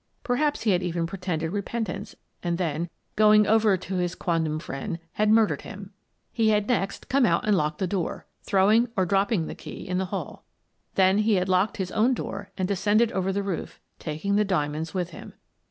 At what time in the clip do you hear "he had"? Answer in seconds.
0.63-0.81, 6.31-6.67, 11.19-11.49